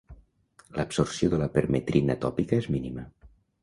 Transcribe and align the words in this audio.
L'absorció 0.77 1.31
de 1.35 1.41
la 1.43 1.51
permetrina 1.59 2.19
tòpica 2.27 2.63
es 2.63 2.71
mínima. 2.79 3.11